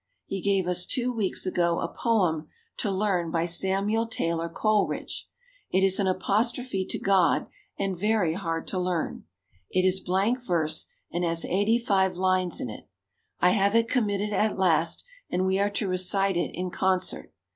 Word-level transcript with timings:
He 0.25 0.41
gave 0.41 0.67
us 0.67 0.87
two 0.87 1.13
weeks 1.13 1.45
ago 1.45 1.79
a 1.79 1.87
poem 1.87 2.47
to 2.77 2.89
learn 2.89 3.29
by 3.29 3.45
Samuel 3.45 4.07
Taylor 4.07 4.49
Coleridge. 4.49 5.29
It 5.69 5.83
is 5.83 5.99
an 5.99 6.07
apostrophe 6.07 6.83
to 6.87 6.97
God 6.97 7.45
and 7.77 7.95
very 7.95 8.33
hard 8.33 8.67
to 8.69 8.79
learn. 8.79 9.25
It 9.69 9.85
is 9.85 9.99
blank 9.99 10.43
verse 10.43 10.87
and 11.11 11.23
has 11.23 11.45
85 11.45 12.17
lines 12.17 12.59
in 12.59 12.71
it. 12.71 12.89
I 13.41 13.51
have 13.51 13.75
it 13.75 13.87
committed 13.87 14.33
at 14.33 14.57
last 14.57 15.03
and 15.29 15.45
we 15.45 15.59
are 15.59 15.69
to 15.69 15.87
recite 15.87 16.35
it 16.35 16.49
in 16.55 16.71
concert. 16.71 17.31